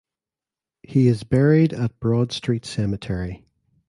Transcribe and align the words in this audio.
He 0.81 1.05
is 1.07 1.23
buried 1.23 1.73
at 1.73 1.99
Broad 1.99 2.31
Street 2.31 2.65
Cemetery. 2.65 3.45